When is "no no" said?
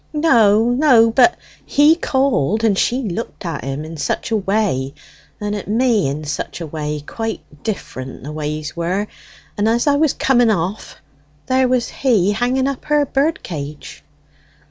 0.13-1.11